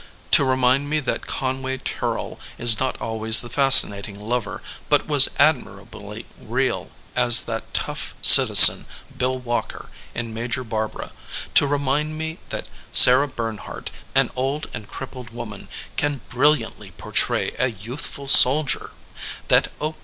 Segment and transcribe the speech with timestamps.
[0.31, 5.05] To re mind me that Conway Tearle is not always the fasci nating lover, but
[5.07, 8.87] was admirably real as that tough citizen.
[9.15, 11.11] Bill Walker, in Major Barbara,
[11.53, 15.67] to remind me that Sarah Bernhardt, an old and crippled woman,
[15.97, 18.89] can brilliantly portray a youthful soldier,
[19.49, 19.95] that 0.